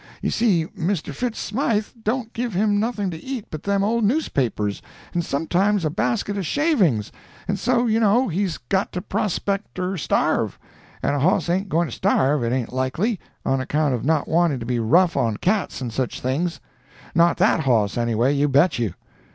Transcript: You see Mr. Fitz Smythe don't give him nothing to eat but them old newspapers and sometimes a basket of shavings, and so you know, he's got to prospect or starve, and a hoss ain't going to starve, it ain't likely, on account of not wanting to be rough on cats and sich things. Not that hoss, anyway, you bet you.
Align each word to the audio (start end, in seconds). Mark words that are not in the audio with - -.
You 0.19 0.31
see 0.31 0.65
Mr. 0.75 1.13
Fitz 1.13 1.37
Smythe 1.39 1.85
don't 2.03 2.33
give 2.33 2.55
him 2.55 2.79
nothing 2.79 3.11
to 3.11 3.23
eat 3.23 3.45
but 3.51 3.61
them 3.61 3.83
old 3.83 4.03
newspapers 4.03 4.81
and 5.13 5.23
sometimes 5.23 5.85
a 5.85 5.91
basket 5.91 6.39
of 6.39 6.45
shavings, 6.47 7.11
and 7.47 7.59
so 7.59 7.85
you 7.85 7.99
know, 7.99 8.27
he's 8.27 8.57
got 8.57 8.91
to 8.93 9.01
prospect 9.03 9.77
or 9.77 9.97
starve, 9.97 10.57
and 11.03 11.15
a 11.15 11.19
hoss 11.19 11.49
ain't 11.49 11.69
going 11.69 11.87
to 11.87 11.91
starve, 11.95 12.41
it 12.43 12.51
ain't 12.51 12.73
likely, 12.73 13.19
on 13.45 13.61
account 13.61 13.93
of 13.93 14.03
not 14.03 14.27
wanting 14.27 14.59
to 14.59 14.65
be 14.65 14.79
rough 14.79 15.15
on 15.15 15.37
cats 15.37 15.81
and 15.81 15.93
sich 15.93 16.19
things. 16.19 16.59
Not 17.13 17.37
that 17.37 17.59
hoss, 17.59 17.95
anyway, 17.95 18.33
you 18.33 18.49
bet 18.49 18.79
you. 18.79 18.95